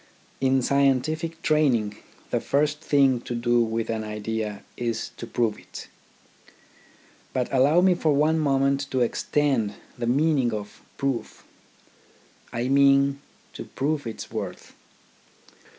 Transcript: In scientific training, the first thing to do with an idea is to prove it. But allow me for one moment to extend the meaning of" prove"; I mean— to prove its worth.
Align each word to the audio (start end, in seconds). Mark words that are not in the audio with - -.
In 0.39 0.63
scientific 0.63 1.43
training, 1.43 1.95
the 2.31 2.39
first 2.41 2.81
thing 2.81 3.21
to 3.21 3.35
do 3.35 3.61
with 3.61 3.87
an 3.91 4.03
idea 4.03 4.63
is 4.75 5.11
to 5.17 5.27
prove 5.27 5.59
it. 5.59 5.89
But 7.33 7.47
allow 7.53 7.81
me 7.81 7.93
for 7.93 8.11
one 8.11 8.39
moment 8.39 8.89
to 8.89 9.01
extend 9.01 9.75
the 9.99 10.07
meaning 10.07 10.53
of" 10.55 10.81
prove"; 10.97 11.43
I 12.51 12.67
mean— 12.67 13.19
to 13.53 13.63
prove 13.65 14.07
its 14.07 14.31
worth. 14.31 14.73